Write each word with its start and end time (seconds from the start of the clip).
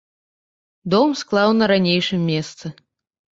Дом 0.93 1.13
склаў 1.21 1.53
на 1.59 1.67
ранейшым 1.73 2.21
месцы. 2.31 2.65